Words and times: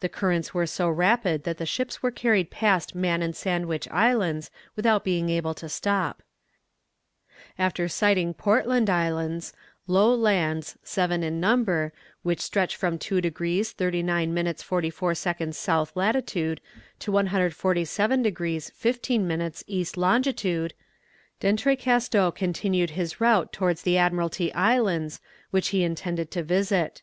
The 0.00 0.08
currents 0.08 0.52
were 0.52 0.66
so 0.66 0.88
rapid 0.90 1.44
that 1.44 1.58
the 1.58 1.66
ships 1.66 2.02
were 2.02 2.10
carried 2.10 2.50
past 2.50 2.96
Man 2.96 3.22
and 3.22 3.30
Sandwich 3.36 3.86
Islands, 3.92 4.50
without 4.74 5.04
being 5.04 5.30
able 5.30 5.54
to 5.54 5.68
stop. 5.68 6.24
After 7.56 7.86
sighting 7.86 8.34
Portland 8.34 8.90
Islands, 8.90 9.52
low 9.86 10.12
lands, 10.12 10.76
seven 10.82 11.22
in 11.22 11.38
number, 11.38 11.92
which 12.24 12.40
stretch 12.40 12.74
from 12.74 12.98
2 12.98 13.20
degrees 13.20 13.70
39 13.70 14.34
minutes 14.34 14.64
44 14.64 15.14
seconds 15.14 15.68
S. 15.68 15.92
lat. 15.94 16.26
to 16.26 16.56
147 17.06 18.20
degrees 18.20 18.70
15 18.74 19.28
minutes 19.28 19.62
E. 19.68 19.86
long., 19.94 20.22
D'Entrecasteaux 20.22 22.32
continued 22.32 22.90
his 22.90 23.20
route 23.20 23.52
towards 23.52 23.82
the 23.82 23.96
Admiralty 23.96 24.52
Islands, 24.54 25.20
which 25.52 25.68
he 25.68 25.84
intended 25.84 26.32
to 26.32 26.42
visit. 26.42 27.02